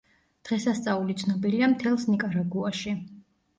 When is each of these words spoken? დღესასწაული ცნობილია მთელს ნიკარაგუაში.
დღესასწაული 0.47 1.17
ცნობილია 1.25 1.71
მთელს 1.75 2.09
ნიკარაგუაში. 2.17 2.99